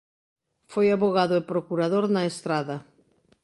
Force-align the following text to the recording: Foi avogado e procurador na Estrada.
Foi 0.71 0.87
avogado 0.91 1.33
e 1.37 1.47
procurador 1.51 2.05
na 2.15 2.23
Estrada. 2.31 2.75